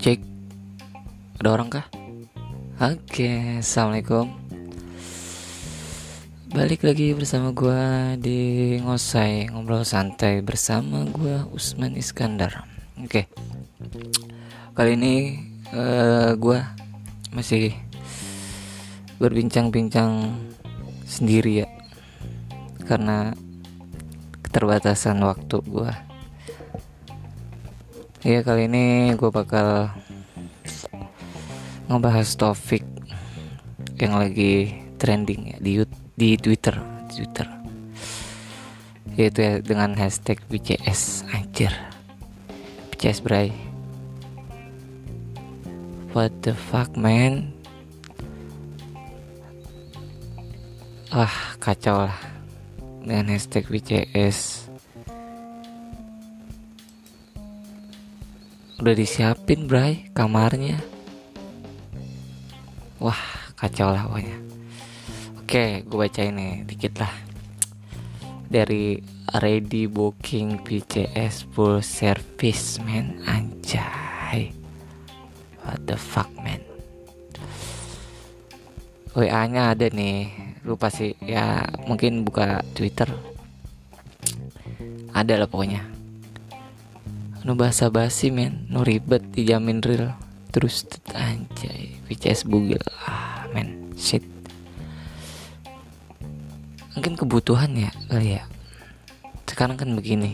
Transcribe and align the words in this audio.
Cek. 0.00 0.16
Ada 1.36 1.48
orang 1.52 1.68
kah? 1.68 1.84
Oke 2.80 3.60
Assalamualaikum. 3.60 4.32
Balik 6.56 6.88
lagi 6.88 7.12
bersama 7.12 7.52
gue 7.52 7.84
di 8.24 8.40
Ngosai 8.80 9.52
Ngobrol 9.52 9.84
santai 9.84 10.40
bersama 10.40 11.04
gue 11.04 11.44
Usman 11.52 12.00
Iskandar. 12.00 12.64
Oke. 13.04 13.28
Kali 14.72 14.96
ini 14.96 15.36
uh, 15.76 16.32
gue 16.32 16.64
masih 17.36 17.76
berbincang-bincang 19.20 20.32
sendiri 21.04 21.60
ya. 21.60 21.68
Karena 22.88 23.36
keterbatasan 24.52 25.16
waktu 25.24 25.64
gue 25.64 25.92
Iya 28.20 28.44
kali 28.44 28.68
ini 28.68 29.16
gue 29.16 29.32
bakal 29.32 29.88
ngebahas 31.88 32.28
topik 32.36 32.84
yang 33.96 34.20
lagi 34.20 34.76
trending 35.00 35.56
ya 35.56 35.58
di 35.58 35.80
di 36.14 36.36
Twitter, 36.36 36.76
di 37.08 37.24
Twitter. 37.24 37.48
Yaitu 39.18 39.40
ya 39.42 39.52
dengan 39.58 39.96
hashtag 39.98 40.38
BCS 40.46 41.26
anjir. 41.34 41.74
BCS 42.94 43.24
Bray. 43.26 43.50
What 46.14 46.30
the 46.46 46.54
fuck 46.54 46.94
man? 46.94 47.56
Wah 51.10 51.58
kacau 51.58 52.06
lah 52.06 52.31
dengan 53.02 53.34
hashtag 53.34 53.66
BCS 53.66 54.70
udah 58.82 58.94
disiapin 58.94 59.66
bray 59.66 60.10
kamarnya. 60.14 60.78
Wah 63.02 63.18
kacau 63.58 63.90
lah 63.90 64.06
pokoknya. 64.06 64.38
Oke 65.42 65.82
gue 65.86 65.98
bacain 65.98 66.34
nih 66.34 66.66
dikit 66.66 67.02
lah. 67.02 67.14
Dari 68.46 68.98
ready 69.42 69.90
booking 69.90 70.62
PCS 70.62 71.50
full 71.50 71.82
service 71.82 72.78
man 72.82 73.18
anjay. 73.26 74.54
What 75.62 75.86
the 75.86 75.94
fuck 75.94 76.30
man 76.42 76.72
WA 79.12 79.44
nya 79.44 79.76
ada 79.76 79.92
nih 79.92 80.32
lupa 80.62 80.88
sih. 80.88 81.18
Ya 81.22 81.66
mungkin 81.86 82.22
buka 82.22 82.62
Twitter. 82.74 83.10
Ada 85.12 85.44
lah 85.44 85.48
pokoknya. 85.50 85.82
Nu 87.42 87.58
basa 87.58 87.90
basi 87.90 88.30
men. 88.30 88.70
Nu 88.70 88.86
ribet 88.86 89.22
dijamin 89.34 89.82
real. 89.82 90.14
Terus 90.54 90.86
anjay. 91.12 91.98
VCS 92.06 92.46
bugil. 92.46 92.80
Ah 93.02 93.46
men. 93.50 93.92
Shit. 93.98 94.22
Mungkin 96.94 97.18
kebutuhan 97.18 97.74
ya 97.74 97.90
kali 98.06 98.38
ya. 98.38 98.44
Sekarang 99.44 99.76
kan 99.76 99.92
begini. 99.92 100.32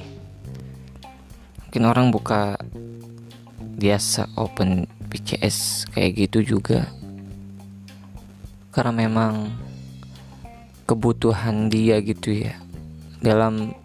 Mungkin 1.66 1.84
orang 1.90 2.14
buka 2.14 2.54
biasa 3.78 4.30
open 4.38 4.86
VCS 5.10 5.90
kayak 5.90 6.28
gitu 6.28 6.54
juga. 6.54 6.86
Karena 8.70 8.94
memang 8.94 9.50
kebutuhan 10.88 11.68
dia 11.68 12.00
gitu 12.00 12.32
ya. 12.32 12.56
Dalam 13.20 13.76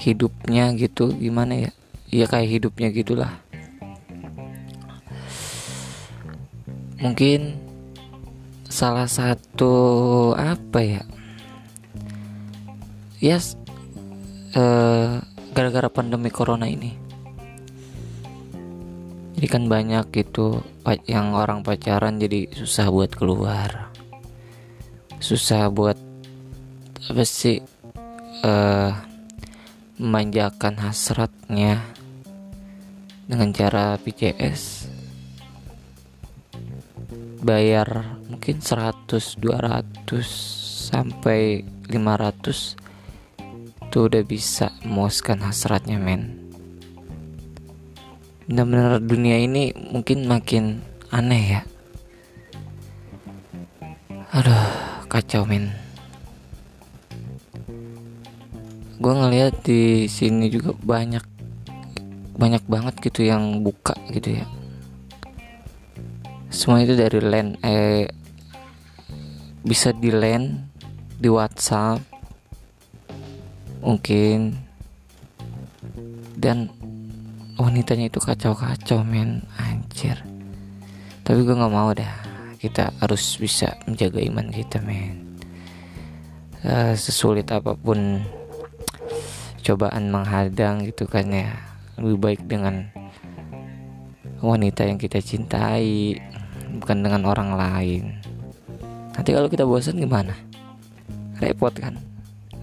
hidupnya 0.00 0.72
gitu 0.72 1.12
gimana 1.12 1.68
ya? 1.68 1.70
Ya 2.08 2.24
kayak 2.24 2.48
hidupnya 2.48 2.88
gitulah. 2.88 3.36
Mungkin 6.96 7.60
salah 8.72 9.04
satu 9.04 10.32
apa 10.32 10.80
ya? 10.80 11.02
Yes 13.20 13.60
uh, 14.56 15.20
gara-gara 15.52 15.92
pandemi 15.92 16.32
corona 16.32 16.64
ini. 16.64 16.96
Jadi 19.36 19.46
kan 19.52 19.68
banyak 19.68 20.08
gitu 20.16 20.64
yang 21.04 21.36
orang 21.36 21.60
pacaran 21.60 22.16
jadi 22.16 22.48
susah 22.56 22.88
buat 22.88 23.12
keluar 23.12 23.85
susah 25.20 25.72
buat 25.72 25.98
apa 27.06 27.22
sih 27.22 27.62
uh, 28.42 28.90
memanjakan 29.96 30.76
hasratnya 30.82 31.80
dengan 33.26 33.50
cara 33.54 33.96
PCS 33.96 34.92
bayar 37.46 38.18
mungkin 38.26 38.58
100 38.58 39.38
200 39.38 40.02
sampai 40.90 41.62
500 41.86 42.74
itu 43.86 43.98
udah 44.02 44.22
bisa 44.26 44.74
memuaskan 44.82 45.46
hasratnya 45.46 45.96
men. 45.96 46.42
Benar-benar 48.50 48.98
dunia 48.98 49.38
ini 49.38 49.70
mungkin 49.72 50.26
makin 50.26 50.82
aneh 51.14 51.44
ya. 51.58 51.62
Aduh 54.34 54.85
kacau 55.16 55.48
men. 55.48 55.72
Gue 59.00 59.12
ngeliat 59.16 59.64
di 59.64 60.04
sini 60.12 60.52
juga 60.52 60.76
banyak 60.76 61.24
banyak 62.36 62.60
banget 62.68 63.00
gitu 63.00 63.24
yang 63.24 63.64
buka 63.64 63.96
gitu 64.12 64.36
ya. 64.36 64.46
Semua 66.52 66.84
itu 66.84 66.92
dari 66.92 67.24
land 67.24 67.56
eh 67.64 68.12
bisa 69.64 69.96
di 69.96 70.12
land 70.12 70.68
di 71.16 71.32
WhatsApp 71.32 72.04
mungkin. 73.80 74.52
Dan 76.36 76.68
wanitanya 77.56 78.12
itu 78.12 78.20
kacau-kacau 78.20 79.00
men. 79.00 79.48
Anjir. 79.56 80.20
Tapi 81.24 81.40
gue 81.40 81.56
nggak 81.56 81.72
mau 81.72 81.88
dah 81.96 82.25
kita 82.56 82.92
harus 82.98 83.36
bisa 83.36 83.76
menjaga 83.84 84.20
iman 84.24 84.48
kita 84.50 84.80
men. 84.80 85.38
Uh, 86.66 86.96
sesulit 86.98 87.46
apa 87.52 87.76
pun 87.78 88.24
cobaan 89.62 90.10
menghadang 90.10 90.82
gitu 90.88 91.06
kan 91.06 91.30
ya 91.30 91.54
lebih 92.00 92.18
baik 92.18 92.42
dengan 92.48 92.90
wanita 94.40 94.84
yang 94.84 94.98
kita 95.00 95.22
cintai 95.22 96.16
bukan 96.80 96.98
dengan 97.04 97.22
orang 97.28 97.50
lain. 97.56 98.04
Nanti 99.16 99.30
kalau 99.32 99.48
kita 99.48 99.64
bosan 99.64 99.96
gimana? 99.96 100.36
Repot 101.40 101.72
kan? 101.72 101.96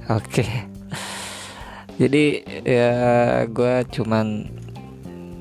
Oke. 0.09 0.45
Okay. 0.45 0.51
jadi 2.01 2.23
ya 2.65 2.91
gue 3.49 3.75
cuman 3.89 4.47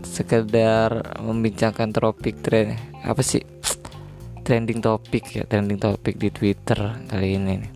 sekedar 0.04 1.16
membincangkan 1.24 1.88
topik 1.88 2.44
tren 2.44 2.76
apa 3.00 3.24
sih 3.24 3.40
trending 4.42 4.82
topik 4.82 5.38
ya 5.38 5.47
trending 5.47 5.78
topik 5.78 6.19
di 6.19 6.28
Twitter 6.34 6.98
kali 7.06 7.38
ini 7.38 7.62
nih. 7.62 7.72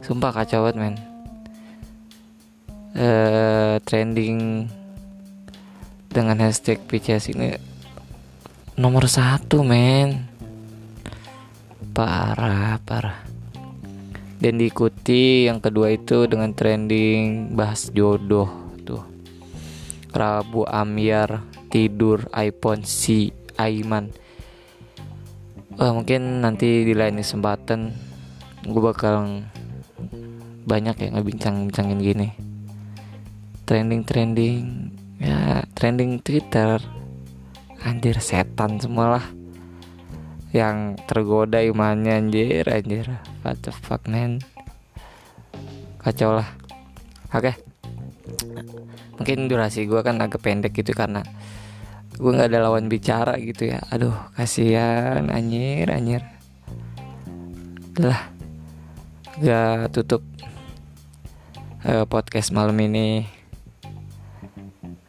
sumpah 0.00 0.32
kacau 0.32 0.64
banget 0.64 0.76
men. 0.80 0.96
Uh, 2.96 3.76
trending 3.84 4.64
dengan 6.08 6.40
hashtag 6.40 6.80
PCS 6.88 7.36
ini 7.36 7.60
nomor 8.80 9.04
satu 9.04 9.60
men. 9.60 10.24
Parah 11.92 12.80
parah. 12.80 13.20
Dan 14.36 14.60
diikuti 14.60 15.48
yang 15.48 15.60
kedua 15.60 15.92
itu 15.92 16.24
dengan 16.28 16.52
trending 16.52 17.52
bahas 17.56 17.88
jodoh 17.92 18.48
tuh. 18.84 19.04
Rabu 20.12 20.64
Amyar 20.64 21.44
tidur 21.68 22.28
iPhone 22.32 22.84
si 22.84 23.32
Aiman 23.56 24.12
Wah, 25.76 25.92
mungkin 25.92 26.40
nanti 26.40 26.88
di 26.88 26.96
lain 26.96 27.20
kesempatan 27.20 27.92
gue 28.64 28.80
bakal 28.80 29.44
banyak 30.64 30.96
ya 30.96 31.08
ngebincang-bincangin 31.12 32.00
gini. 32.00 32.28
Trending-trending 33.68 34.64
ya 35.20 35.68
trending 35.76 36.24
Twitter. 36.24 36.80
Anjir 37.84 38.16
setan 38.24 38.80
semua 38.80 39.20
lah 39.20 39.26
yang 40.56 40.96
tergoda 41.04 41.60
imannya 41.60 42.24
anjir 42.24 42.64
anjir. 42.72 43.20
What 43.44 43.60
the 43.60 43.68
fuck 43.68 44.08
man. 44.08 44.40
Kacau 46.00 46.40
lah 46.40 46.48
oke. 47.36 47.52
Okay. 47.52 47.54
mungkin 49.16 49.48
durasi 49.48 49.84
gue 49.84 50.00
kan 50.00 50.20
agak 50.20 50.44
pendek 50.44 50.72
gitu 50.76 50.92
karena 50.92 51.24
gue 52.16 52.30
nggak 52.32 52.48
ada 52.48 52.64
lawan 52.64 52.88
bicara 52.88 53.36
gitu 53.36 53.68
ya. 53.70 53.80
Aduh 53.92 54.16
kasihan 54.32 55.28
anjir 55.28 55.88
anjir. 55.92 56.24
Lah 58.00 58.32
gak 59.36 59.92
tutup 59.92 60.24
uh, 61.84 62.08
podcast 62.08 62.56
malam 62.56 62.76
ini 62.80 63.28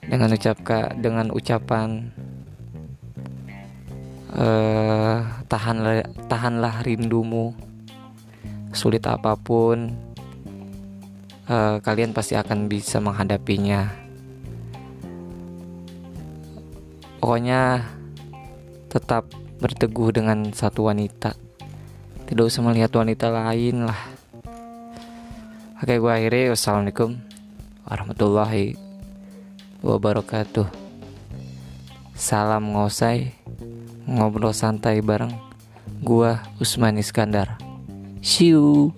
dengan 0.04 0.36
ucapkan 0.36 1.00
dengan 1.00 1.31
ucapan 1.31 2.12
uh, 4.36 5.24
tahanlah 5.48 6.03
tahanlah 6.27 6.83
rindumu. 6.83 7.56
Sulit 8.75 9.07
apa 9.07 9.39
pun 9.39 9.95
uh, 11.48 11.80
kalian 11.80 12.12
pasti 12.12 12.36
akan 12.36 12.68
bisa 12.68 13.00
menghadapinya 13.00 14.06
pokoknya 17.27 17.83
tetap 18.88 19.27
berteguh 19.59 20.15
dengan 20.15 20.47
satu 20.56 20.88
wanita 20.88 21.35
tidak 22.24 22.47
usah 22.47 22.63
melihat 22.63 22.95
wanita 22.95 23.27
lain 23.27 23.83
lah 23.83 24.00
oke 25.83 25.91
gue 25.91 26.12
akhiri 26.15 26.56
wassalamualaikum 26.56 27.19
warahmatullahi 27.83 28.88
wabarakatuh. 29.85 30.68
Salam 32.18 32.74
ngosai, 32.74 33.31
ngobrol 34.09 34.51
santai 34.51 35.00
bareng 35.06 35.31
gua 36.01 36.41
Usman 36.57 37.00
Iskandar. 37.00 37.56
See 38.19 38.51
you. 38.51 38.91